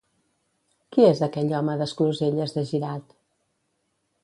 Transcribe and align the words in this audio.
Qui 0.95 1.05
és 1.09 1.21
aquell 1.27 1.53
home 1.59 1.77
d'Escloselles 1.83 2.57
de 2.57 2.65
Girat? 2.73 3.17